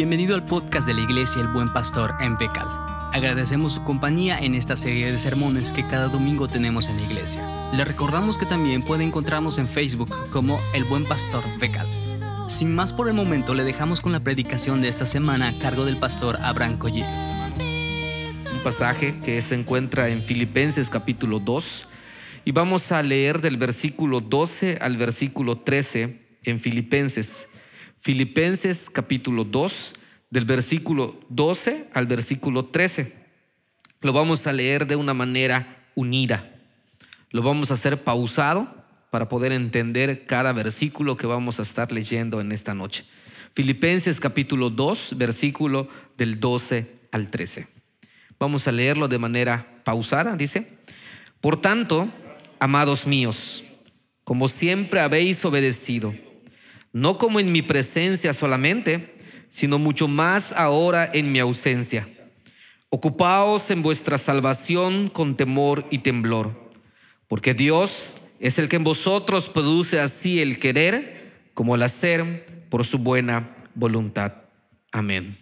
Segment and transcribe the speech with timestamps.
[0.00, 2.66] Bienvenido al podcast de la Iglesia El Buen Pastor en Becal.
[3.12, 7.46] Agradecemos su compañía en esta serie de sermones que cada domingo tenemos en la iglesia.
[7.74, 11.86] Le recordamos que también puede encontrarnos en Facebook como El Buen Pastor Becal.
[12.48, 15.84] Sin más por el momento, le dejamos con la predicación de esta semana a cargo
[15.84, 17.04] del pastor Abraham Collie.
[17.04, 21.88] Un pasaje que se encuentra en Filipenses capítulo 2
[22.46, 27.49] y vamos a leer del versículo 12 al versículo 13 en Filipenses.
[28.02, 29.94] Filipenses capítulo 2,
[30.30, 33.14] del versículo 12 al versículo 13.
[34.00, 36.50] Lo vamos a leer de una manera unida.
[37.30, 38.74] Lo vamos a hacer pausado
[39.10, 43.04] para poder entender cada versículo que vamos a estar leyendo en esta noche.
[43.52, 47.68] Filipenses capítulo 2, versículo del 12 al 13.
[48.38, 50.78] Vamos a leerlo de manera pausada, dice.
[51.42, 52.08] Por tanto,
[52.60, 53.62] amados míos,
[54.24, 56.14] como siempre habéis obedecido,
[56.92, 59.14] no como en mi presencia solamente,
[59.48, 62.06] sino mucho más ahora en mi ausencia.
[62.88, 66.70] Ocupaos en vuestra salvación con temor y temblor,
[67.28, 72.84] porque Dios es el que en vosotros produce así el querer como el hacer por
[72.84, 74.32] su buena voluntad.
[74.92, 75.36] Amén.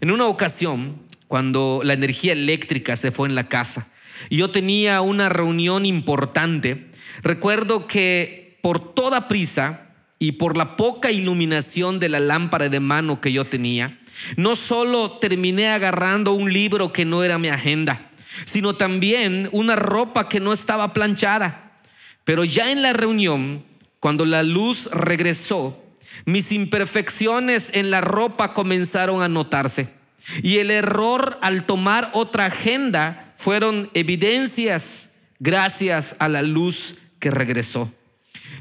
[0.00, 3.90] En una ocasión, cuando la energía eléctrica se fue en la casa
[4.28, 6.90] y yo tenía una reunión importante,
[7.22, 9.91] recuerdo que por toda prisa
[10.22, 13.98] y por la poca iluminación de la lámpara de mano que yo tenía,
[14.36, 18.12] no solo terminé agarrando un libro que no era mi agenda,
[18.44, 21.72] sino también una ropa que no estaba planchada.
[22.22, 23.64] Pero ya en la reunión,
[23.98, 25.82] cuando la luz regresó,
[26.24, 29.92] mis imperfecciones en la ropa comenzaron a notarse.
[30.44, 37.92] Y el error al tomar otra agenda fueron evidencias gracias a la luz que regresó.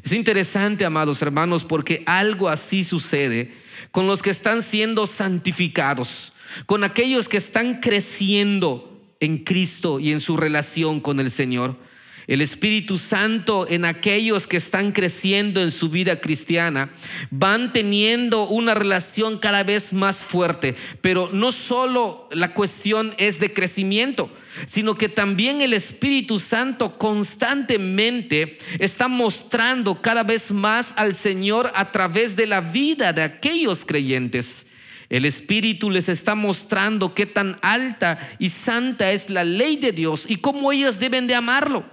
[0.03, 3.53] Es interesante, amados hermanos, porque algo así sucede
[3.91, 6.33] con los que están siendo santificados,
[6.65, 11.75] con aquellos que están creciendo en Cristo y en su relación con el Señor.
[12.27, 16.91] El Espíritu Santo en aquellos que están creciendo en su vida cristiana
[17.31, 23.51] van teniendo una relación cada vez más fuerte, pero no solo la cuestión es de
[23.51, 24.31] crecimiento,
[24.65, 31.91] sino que también el Espíritu Santo constantemente está mostrando cada vez más al Señor a
[31.91, 34.67] través de la vida de aquellos creyentes.
[35.09, 40.25] El Espíritu les está mostrando qué tan alta y santa es la ley de Dios
[40.27, 41.83] y cómo ellos deben de amarlo.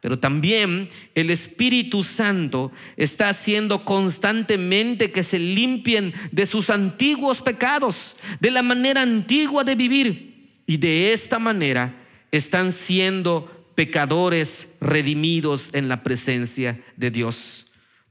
[0.00, 8.16] Pero también el Espíritu Santo está haciendo constantemente que se limpien de sus antiguos pecados,
[8.40, 10.60] de la manera antigua de vivir.
[10.66, 11.94] Y de esta manera
[12.30, 17.66] están siendo pecadores redimidos en la presencia de Dios.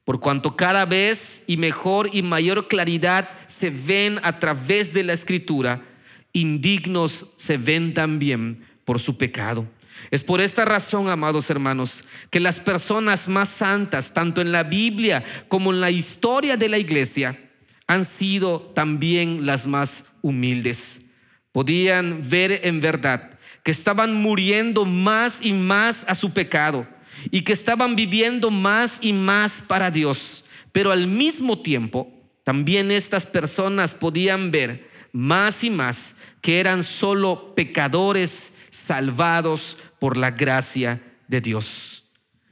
[0.05, 5.13] Por cuanto cada vez y mejor y mayor claridad se ven a través de la
[5.13, 5.83] escritura,
[6.31, 9.67] indignos se ven también por su pecado.
[10.11, 15.23] Es por esta razón, amados hermanos, que las personas más santas, tanto en la Biblia
[15.47, 17.37] como en la historia de la iglesia,
[17.87, 21.01] han sido también las más humildes.
[21.51, 26.87] Podían ver en verdad que estaban muriendo más y más a su pecado
[27.31, 30.45] y que estaban viviendo más y más para Dios.
[30.71, 32.11] Pero al mismo tiempo,
[32.43, 40.31] también estas personas podían ver más y más que eran solo pecadores salvados por la
[40.31, 42.03] gracia de Dios.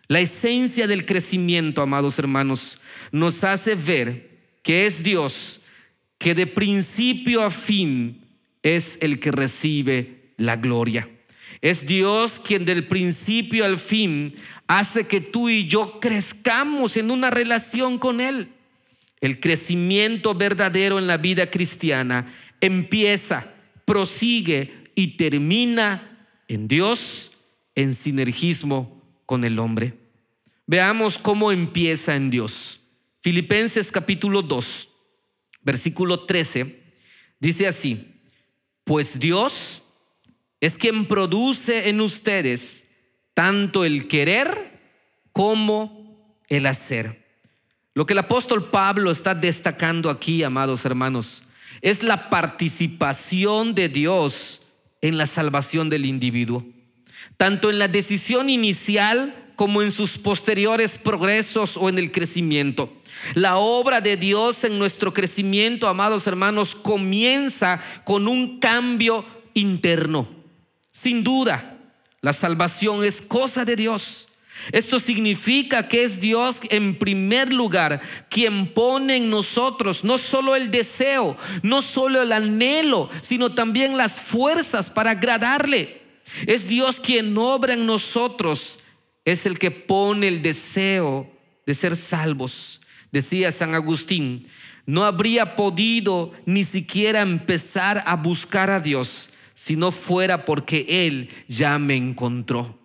[0.07, 2.79] La esencia del crecimiento, amados hermanos,
[3.11, 5.61] nos hace ver que es Dios
[6.17, 8.25] que de principio a fin
[8.61, 11.09] es el que recibe la gloria.
[11.61, 14.33] Es Dios quien del principio al fin
[14.67, 18.49] hace que tú y yo crezcamos en una relación con Él.
[19.19, 23.53] El crecimiento verdadero en la vida cristiana empieza,
[23.83, 26.12] prosigue y termina
[26.47, 27.31] en Dios
[27.75, 29.97] en sinergismo con el hombre.
[30.65, 32.81] Veamos cómo empieza en Dios.
[33.19, 34.89] Filipenses capítulo 2,
[35.61, 36.81] versículo 13,
[37.39, 38.13] dice así,
[38.83, 39.83] pues Dios
[40.59, 42.87] es quien produce en ustedes
[43.33, 44.79] tanto el querer
[45.31, 47.23] como el hacer.
[47.93, 51.43] Lo que el apóstol Pablo está destacando aquí, amados hermanos,
[51.81, 54.62] es la participación de Dios
[55.03, 56.65] en la salvación del individuo,
[57.35, 62.91] tanto en la decisión inicial como en sus posteriores progresos o en el crecimiento.
[63.35, 70.25] La obra de Dios en nuestro crecimiento, amados hermanos, comienza con un cambio interno.
[70.93, 71.77] Sin duda,
[72.21, 74.29] la salvación es cosa de Dios.
[74.71, 80.71] Esto significa que es Dios en primer lugar quien pone en nosotros no solo el
[80.71, 86.01] deseo, no solo el anhelo, sino también las fuerzas para agradarle.
[86.47, 88.79] Es Dios quien obra en nosotros,
[89.25, 91.29] es el que pone el deseo
[91.65, 92.81] de ser salvos.
[93.11, 94.47] Decía San Agustín,
[94.85, 101.29] no habría podido ni siquiera empezar a buscar a Dios si no fuera porque Él
[101.47, 102.82] ya me encontró.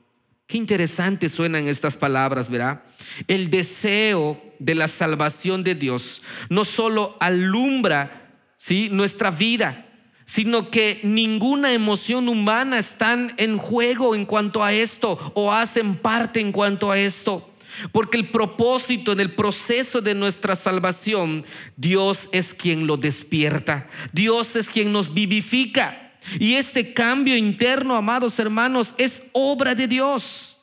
[0.49, 2.83] Qué interesante suenan estas palabras, ¿verdad?
[3.27, 8.89] El deseo de la salvación de Dios no solo alumbra ¿sí?
[8.91, 9.87] nuestra vida,
[10.25, 16.41] sino que ninguna emoción humana está en juego en cuanto a esto o hacen parte
[16.41, 17.53] en cuanto a esto.
[17.93, 21.45] Porque el propósito en el proceso de nuestra salvación,
[21.77, 26.08] Dios es quien lo despierta, Dios es quien nos vivifica.
[26.39, 30.59] Y este cambio interno, amados hermanos, es obra de Dios.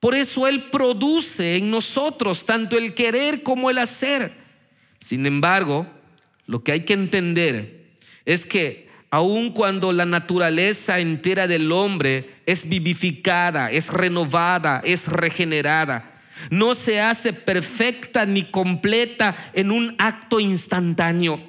[0.00, 4.32] Por eso Él produce en nosotros tanto el querer como el hacer.
[5.00, 5.86] Sin embargo,
[6.46, 7.92] lo que hay que entender
[8.24, 16.20] es que aun cuando la naturaleza entera del hombre es vivificada, es renovada, es regenerada,
[16.50, 21.40] no se hace perfecta ni completa en un acto instantáneo.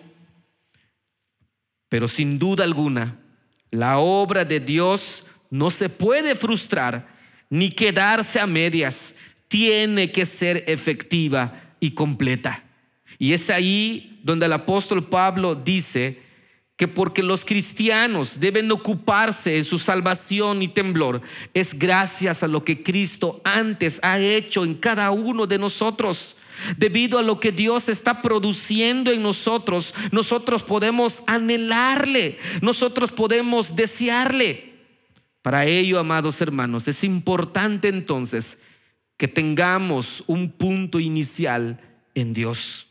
[1.89, 3.17] Pero sin duda alguna,
[3.71, 7.07] la obra de Dios no se puede frustrar
[7.49, 9.15] ni quedarse a medias.
[9.47, 12.63] Tiene que ser efectiva y completa.
[13.17, 16.21] Y es ahí donde el apóstol Pablo dice
[16.75, 21.21] que porque los cristianos deben ocuparse en su salvación y temblor,
[21.55, 26.37] es gracias a lo que Cristo antes ha hecho en cada uno de nosotros.
[26.77, 34.73] Debido a lo que Dios está produciendo en nosotros, nosotros podemos anhelarle, nosotros podemos desearle.
[35.41, 38.63] Para ello, amados hermanos, es importante entonces
[39.17, 41.79] que tengamos un punto inicial
[42.15, 42.87] en Dios,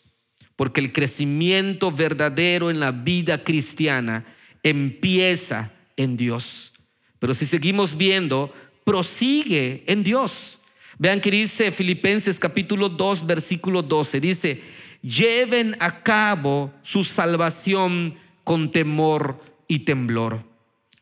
[0.56, 4.24] porque el crecimiento verdadero en la vida cristiana
[4.62, 6.72] empieza en Dios.
[7.18, 8.52] Pero si seguimos viendo,
[8.84, 10.60] prosigue en Dios.
[10.98, 14.20] Vean que dice Filipenses capítulo 2, versículo 12.
[14.20, 14.62] Dice,
[15.02, 20.42] lleven a cabo su salvación con temor y temblor.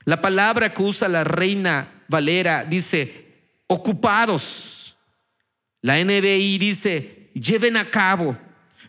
[0.05, 3.27] La palabra que usa la reina Valera dice,
[3.67, 4.97] ocupados.
[5.81, 8.37] La NBI dice, lleven a cabo.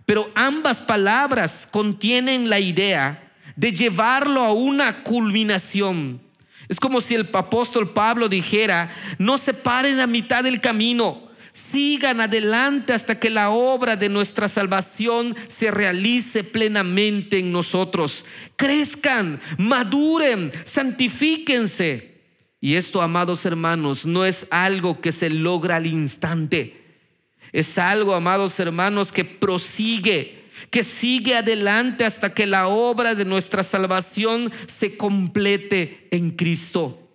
[0.06, 6.22] Pero ambas palabras contienen la idea de llevarlo a una culminación.
[6.68, 12.20] Es como si el apóstol Pablo dijera, no se paren a mitad del camino, sigan
[12.20, 18.26] adelante hasta que la obra de nuestra salvación se realice plenamente en nosotros.
[18.56, 22.16] Crezcan, maduren, santifíquense.
[22.60, 26.84] Y esto, amados hermanos, no es algo que se logra al instante.
[27.52, 33.64] Es algo, amados hermanos, que prosigue que sigue adelante hasta que la obra de nuestra
[33.64, 37.10] salvación se complete en Cristo.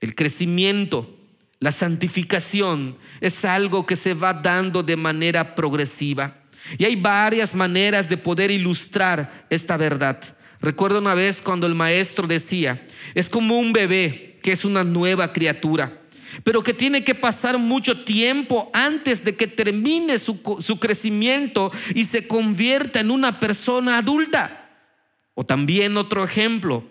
[0.00, 1.16] El crecimiento,
[1.60, 6.36] la santificación es algo que se va dando de manera progresiva.
[6.76, 10.20] Y hay varias maneras de poder ilustrar esta verdad.
[10.60, 15.32] Recuerdo una vez cuando el maestro decía, es como un bebé que es una nueva
[15.32, 15.98] criatura
[16.44, 20.40] pero que tiene que pasar mucho tiempo antes de que termine su,
[20.80, 24.70] crecimiento y se convierta en una persona adulta.
[25.34, 26.84] O también otro ejemplo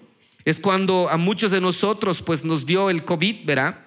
[0.46, 3.86] es cuando a muchos de nosotros pues nos dio el COVID, ¿verdad?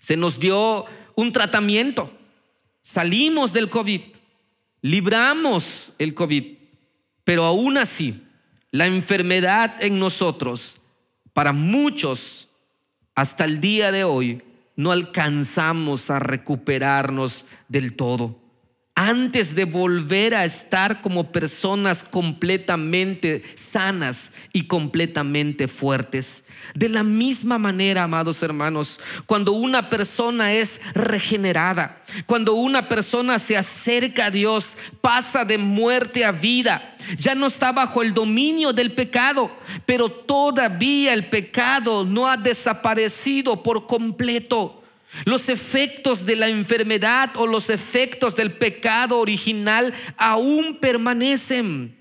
[0.00, 2.12] Se nos dio un tratamiento,
[2.82, 4.00] salimos del COVID,
[4.82, 6.44] libramos el COVID,
[7.24, 8.22] pero aún así
[8.70, 10.80] la enfermedad en nosotros,
[11.32, 12.48] para muchos,
[13.14, 14.42] hasta el día de hoy,
[14.80, 18.38] no alcanzamos a recuperarnos del todo.
[19.02, 26.44] Antes de volver a estar como personas completamente sanas y completamente fuertes.
[26.74, 33.56] De la misma manera, amados hermanos, cuando una persona es regenerada, cuando una persona se
[33.56, 38.92] acerca a Dios, pasa de muerte a vida, ya no está bajo el dominio del
[38.92, 39.50] pecado,
[39.86, 44.79] pero todavía el pecado no ha desaparecido por completo.
[45.24, 51.96] Los efectos de la enfermedad o los efectos del pecado original aún permanecen.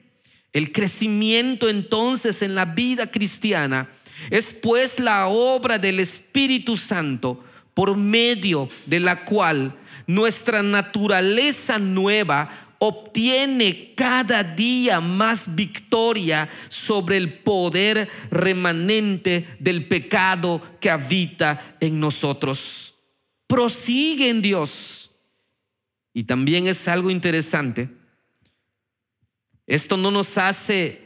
[0.53, 3.89] El crecimiento entonces en la vida cristiana
[4.29, 9.75] es pues la obra del Espíritu Santo por medio de la cual
[10.07, 20.89] nuestra naturaleza nueva obtiene cada día más victoria sobre el poder remanente del pecado que
[20.89, 22.88] habita en nosotros.
[23.49, 25.15] Prosigue en Dios.
[26.13, 27.89] Y también es algo interesante.
[29.65, 31.01] Esto no nos hace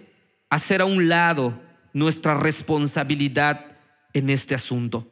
[0.49, 1.59] hacer a un lado
[1.93, 3.65] nuestra responsabilidad
[4.13, 5.07] en este asunto.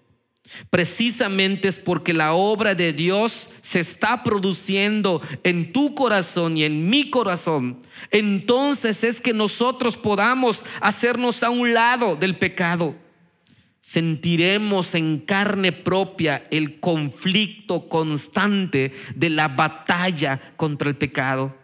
[0.70, 6.90] Precisamente es porque la obra de Dios se está produciendo en tu corazón y en
[6.90, 7.82] mi corazón.
[8.10, 12.96] Entonces es que nosotros podamos hacernos a un lado del pecado.
[13.82, 21.58] Sentiremos en carne propia el conflicto constante de la batalla contra el pecado.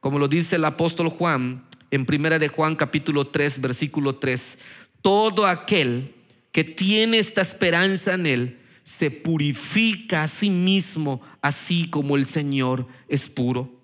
[0.00, 4.58] Como lo dice el apóstol Juan en primera de Juan capítulo 3 versículo 3,
[5.00, 6.14] todo aquel
[6.52, 12.88] que tiene esta esperanza en Él, se purifica a sí mismo, así como el Señor
[13.08, 13.80] es puro.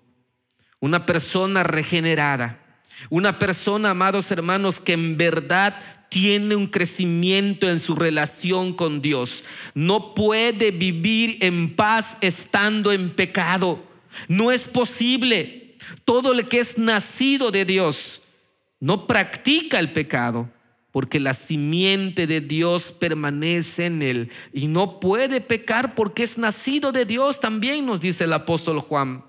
[0.79, 2.66] Una persona regenerada,
[3.09, 5.77] una persona, amados hermanos, que en verdad
[6.09, 13.09] tiene un crecimiento en su relación con Dios, no puede vivir en paz estando en
[13.09, 13.83] pecado.
[14.27, 15.75] No es posible.
[16.05, 18.21] Todo el que es nacido de Dios
[18.79, 20.49] no practica el pecado
[20.91, 26.91] porque la simiente de Dios permanece en él y no puede pecar porque es nacido
[26.91, 29.23] de Dios, también nos dice el apóstol Juan.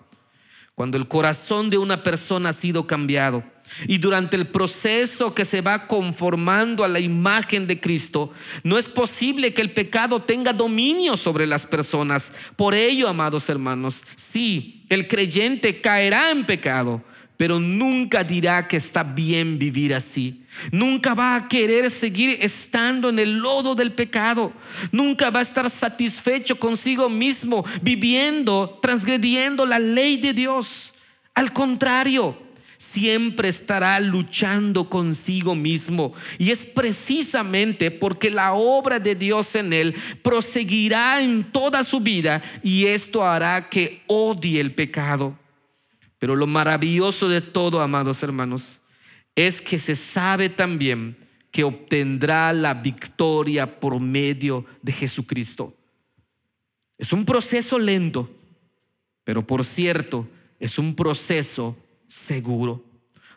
[0.74, 3.44] Cuando el corazón de una persona ha sido cambiado
[3.86, 8.32] y durante el proceso que se va conformando a la imagen de Cristo,
[8.62, 12.32] no es posible que el pecado tenga dominio sobre las personas.
[12.56, 17.02] Por ello, amados hermanos, sí, el creyente caerá en pecado,
[17.36, 20.44] pero nunca dirá que está bien vivir así.
[20.72, 24.52] Nunca va a querer seguir estando en el lodo del pecado.
[24.90, 30.94] Nunca va a estar satisfecho consigo mismo viviendo, transgrediendo la ley de Dios.
[31.34, 32.36] Al contrario,
[32.78, 36.14] siempre estará luchando consigo mismo.
[36.38, 42.40] Y es precisamente porque la obra de Dios en él proseguirá en toda su vida
[42.62, 45.36] y esto hará que odie el pecado.
[46.18, 48.80] Pero lo maravilloso de todo, amados hermanos,
[49.34, 51.16] es que se sabe también
[51.50, 55.74] que obtendrá la victoria por medio de Jesucristo.
[56.96, 58.30] Es un proceso lento,
[59.24, 60.28] pero por cierto,
[60.60, 61.76] es un proceso
[62.08, 62.84] seguro,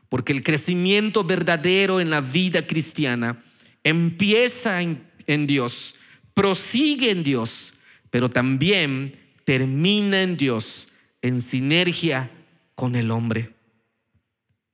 [0.10, 3.44] porque el crecimiento verdadero en la vida cristiana
[3.84, 5.96] empieza en, Dios,
[6.34, 7.76] prosigue en Dios,
[8.10, 10.90] pero también termina en Dios,
[11.22, 12.32] en sinergia
[12.76, 13.54] con el hombre.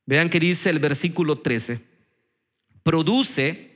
[0.05, 1.81] Vean que dice el versículo 13,
[2.83, 3.71] produce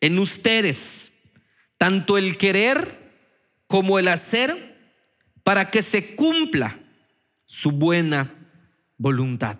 [0.00, 1.14] en ustedes
[1.76, 3.00] tanto el querer
[3.66, 4.78] como el hacer
[5.42, 6.78] para que se cumpla
[7.46, 8.41] su buena
[9.02, 9.58] voluntad.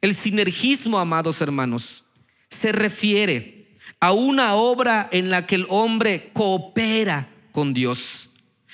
[0.00, 2.04] El sinergismo, amados hermanos,
[2.48, 3.68] se refiere
[4.00, 8.30] a una obra en la que el hombre coopera con Dios.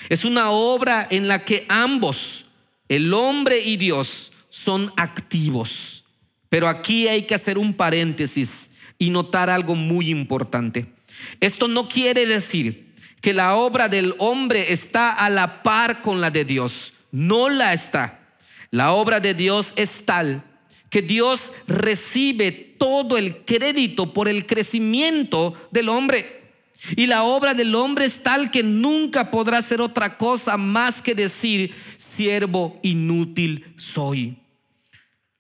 [0.09, 2.47] Es una obra en la que ambos,
[2.89, 6.05] el hombre y Dios, son activos.
[6.49, 10.87] Pero aquí hay que hacer un paréntesis y notar algo muy importante.
[11.41, 16.31] Esto no quiere decir que la obra del hombre está a la par con la
[16.31, 16.95] de Dios.
[17.11, 18.26] No la está.
[18.71, 20.45] La obra de Dios es tal
[20.91, 26.45] que Dios recibe todo el crédito por el crecimiento del hombre.
[26.97, 31.15] Y la obra del hombre es tal que nunca podrá ser otra cosa más que
[31.15, 34.37] decir, siervo inútil soy.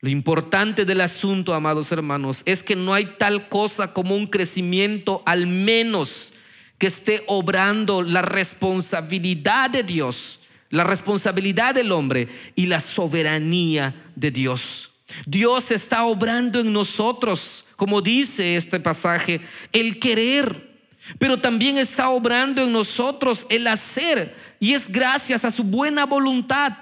[0.00, 5.22] Lo importante del asunto, amados hermanos, es que no hay tal cosa como un crecimiento,
[5.26, 6.32] al menos
[6.78, 14.30] que esté obrando la responsabilidad de Dios, la responsabilidad del hombre y la soberanía de
[14.30, 14.92] Dios.
[15.26, 19.40] Dios está obrando en nosotros, como dice este pasaje,
[19.72, 20.70] el querer,
[21.18, 26.72] pero también está obrando en nosotros el hacer, y es gracias a su buena voluntad.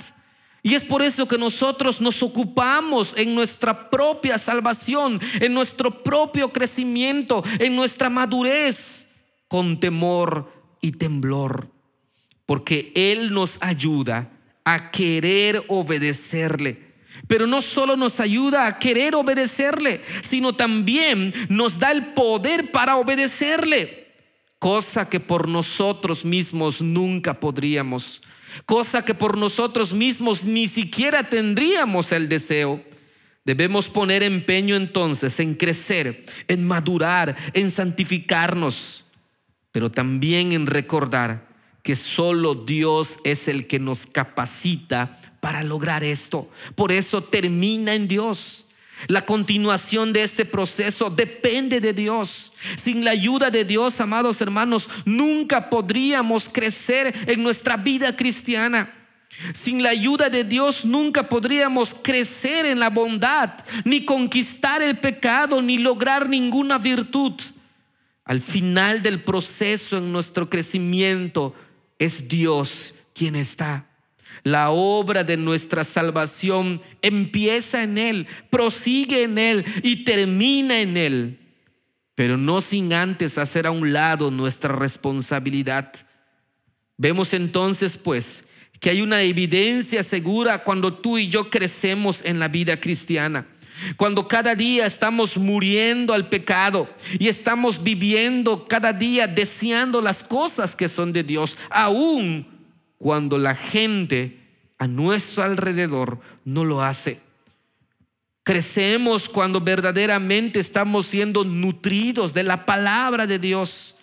[0.63, 6.51] Y es por eso que nosotros nos ocupamos en nuestra propia salvación, en nuestro propio
[6.51, 10.51] crecimiento, en nuestra madurez, con temor
[10.81, 11.74] y temblor.
[12.47, 14.31] Porque Él nos ayuda
[14.65, 16.95] a querer obedecerle.
[17.27, 22.97] Pero no solo nos ayuda a querer obedecerle, sino también nos da el poder para
[22.97, 24.09] obedecerle.
[24.59, 28.23] Cosa que por nosotros mismos nunca podríamos
[28.67, 32.83] cosa que por nosotros mismos ni siquiera tendríamos el deseo.
[33.45, 39.05] Debemos poner empeño entonces en crecer, en madurar, en santificarnos,
[39.71, 41.54] pero también en recordar
[41.85, 46.51] que solo Dios es el que nos capacita para lograr esto.
[46.75, 48.69] Por eso termina en Dios.
[49.07, 52.55] La continuación de este proceso depende de Dios.
[52.77, 58.91] Sin la ayuda de Dios, amados hermanos, nunca podríamos crecer en nuestra vida cristiana.
[59.53, 63.51] Sin la ayuda de Dios nunca podríamos crecer en la bondad,
[63.85, 67.35] ni conquistar el pecado, ni lograr ninguna virtud.
[68.25, 71.55] Al final del proceso en nuestro crecimiento
[72.05, 73.87] es Dios quien está.
[74.43, 81.39] La obra de nuestra salvación empieza en Él, prosigue en Él y termina en Él,
[82.15, 85.93] pero no sin antes hacer a un lado nuestra responsabilidad.
[86.97, 88.49] Vemos entonces, pues,
[88.81, 93.47] que hay una evidencia segura cuando tú y yo crecemos en la vida cristiana.
[93.97, 96.89] Cuando cada día estamos muriendo al pecado
[97.19, 102.47] y estamos viviendo cada día deseando las cosas que son de Dios, aún
[102.99, 104.39] cuando la gente
[104.79, 107.21] a nuestro alrededor no lo hace.
[108.45, 113.97] Crecemos cuando verdaderamente estamos siendo nutridos de la palabra de Dios.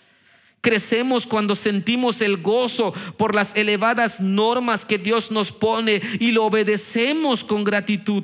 [0.61, 6.45] Crecemos cuando sentimos el gozo por las elevadas normas que Dios nos pone y lo
[6.45, 8.23] obedecemos con gratitud.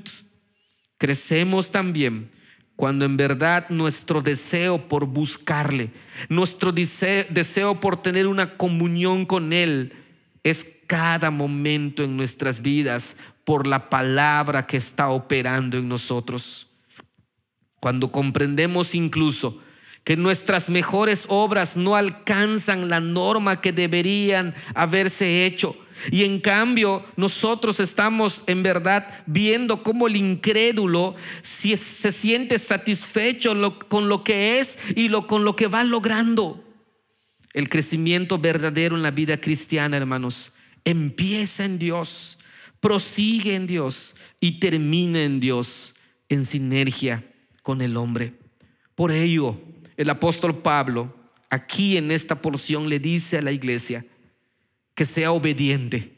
[0.98, 2.30] Crecemos también
[2.78, 5.90] cuando en verdad nuestro deseo por buscarle,
[6.30, 9.94] nuestro deseo, por tener una comunión con Él,
[10.44, 16.68] es cada momento en nuestras vidas por la palabra que está operando en nosotros.
[17.80, 19.60] Cuando comprendemos incluso
[20.08, 25.76] que nuestras mejores obras no alcanzan la norma que deberían haberse hecho,
[26.12, 33.54] y en cambio, nosotros estamos en verdad viendo cómo el incrédulo se siente satisfecho
[33.90, 36.64] con lo que es y con lo que va logrando.
[37.54, 40.54] El crecimiento verdadero en la vida cristiana, hermanos,
[40.86, 42.40] empieza en Dios,
[42.80, 45.96] prosigue en Dios y termina en Dios
[46.30, 47.26] en sinergia
[47.62, 48.36] con el hombre.
[48.96, 49.60] Por ello,
[49.98, 51.14] el apóstol Pablo
[51.50, 54.06] aquí en esta porción le dice a la iglesia
[54.96, 56.14] que sea obediente.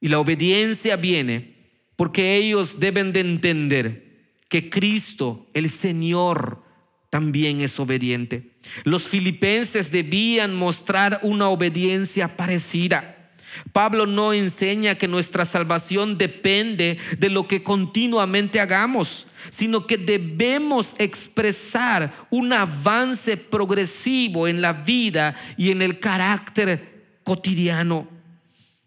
[0.00, 1.56] Y la obediencia viene
[1.96, 4.06] porque ellos deben de entender
[4.48, 6.62] que Cristo, el Señor,
[7.10, 8.50] también es obediente.
[8.84, 13.32] Los filipenses debían mostrar una obediencia parecida.
[13.72, 20.94] Pablo no enseña que nuestra salvación depende de lo que continuamente hagamos, sino que debemos
[20.98, 28.08] expresar un avance progresivo en la vida y en el carácter cotidiano,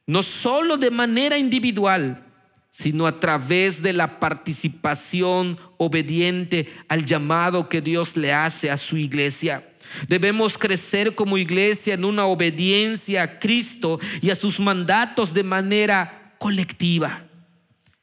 [0.07, 2.25] no solo de manera individual,
[2.71, 8.97] sino a través de la participación obediente al llamado que Dios le hace a su
[8.97, 9.65] iglesia.
[10.07, 16.35] Debemos crecer como iglesia en una obediencia a Cristo y a sus mandatos de manera
[16.37, 17.25] colectiva,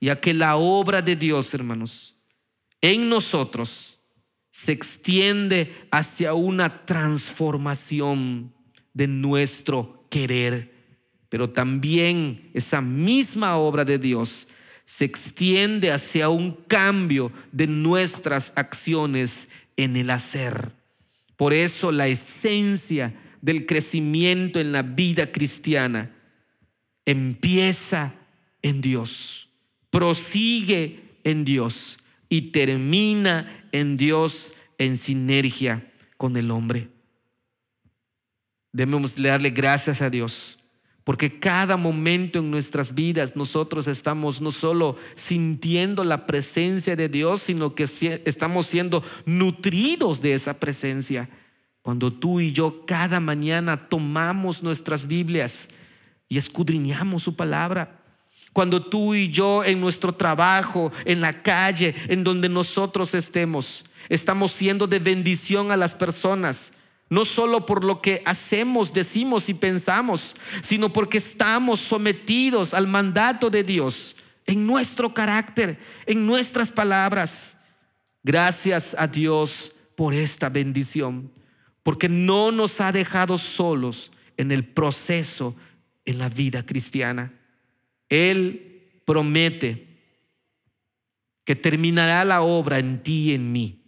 [0.01, 2.16] ya que la obra de Dios, hermanos,
[2.81, 4.01] en nosotros
[4.51, 8.55] se extiende hacia una transformación
[8.95, 10.73] de nuestro querer,
[11.29, 14.49] pero también esa misma obra de Dios
[14.87, 20.73] se extiende hacia un cambio de nuestras acciones en el hacer.
[21.37, 26.17] Por eso la esencia del crecimiento en la vida cristiana
[27.05, 28.15] empieza
[28.63, 29.51] en Dios,
[29.91, 35.83] prosigue en Dios y termina en Dios en sinergia
[36.17, 36.89] con el hombre.
[38.73, 40.59] Debemos darle gracias a Dios
[41.07, 47.43] porque cada momento en nuestras vidas nosotros estamos no solo sintiendo la presencia de Dios,
[47.43, 51.29] sino que estamos siendo nutridos de esa presencia.
[51.81, 55.69] Cuando tú y yo cada mañana tomamos nuestras Biblias
[56.29, 57.96] y escudriñamos su palabra.
[58.57, 64.51] Cuando tú y yo en nuestro trabajo, en la calle, en donde nosotros estemos, estamos
[64.51, 66.73] siendo de bendición a las personas
[67.11, 73.51] no solo por lo que hacemos, decimos y pensamos, sino porque estamos sometidos al mandato
[73.51, 74.17] de Dios
[74.47, 77.61] en nuestro carácter, en nuestras palabras.
[78.23, 81.31] Gracias a Dios por esta bendición,
[81.83, 85.55] porque no nos ha dejado solos en el proceso
[86.07, 87.36] en la vida cristiana.
[88.09, 89.87] Él promete
[91.45, 93.87] que terminará la obra en ti y en mí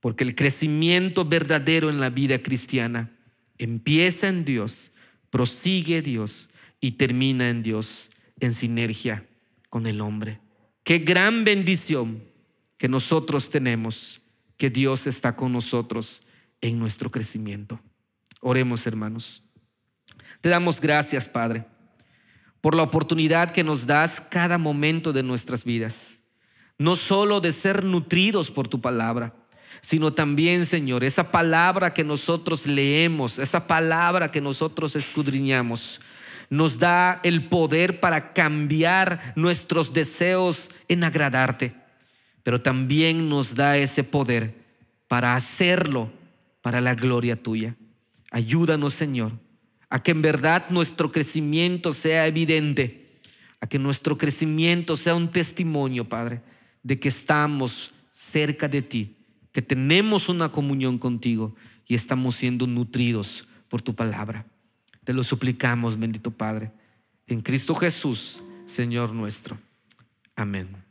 [0.00, 3.12] porque el crecimiento verdadero en la vida cristiana
[3.58, 4.92] empieza en Dios,
[5.28, 6.48] prosigue Dios
[6.80, 9.26] y termina en Dios en sinergia
[9.68, 10.40] con el hombre.
[10.82, 12.24] Qué gran bendición
[12.78, 14.22] que nosotros tenemos,
[14.56, 16.22] que Dios está con nosotros
[16.62, 17.78] en nuestro crecimiento.
[18.40, 19.42] Oremos, hermanos.
[20.40, 21.66] Te damos gracias, Padre,
[22.60, 26.20] por la oportunidad que nos das cada momento de nuestras vidas
[26.80, 29.34] no solo de ser nutridos por tu palabra,
[29.82, 36.00] sino también, Señor, esa palabra que nosotros leemos, esa palabra que nosotros escudriñamos,
[36.48, 41.74] nos da el poder para cambiar nuestros deseos en agradarte,
[42.42, 44.54] pero también nos da ese poder
[45.06, 46.10] para hacerlo
[46.62, 47.76] para la gloria tuya.
[48.30, 49.32] Ayúdanos, Señor,
[49.90, 53.08] a que en verdad nuestro crecimiento sea evidente,
[53.60, 56.40] a que nuestro crecimiento sea un testimonio, Padre,
[56.82, 59.16] de que estamos cerca de ti,
[59.52, 61.54] que tenemos una comunión contigo
[61.86, 64.46] y estamos siendo nutridos por tu palabra.
[65.04, 66.70] Te lo suplicamos, bendito Padre,
[67.26, 69.58] en Cristo Jesús, Señor nuestro.
[70.36, 70.89] Amén.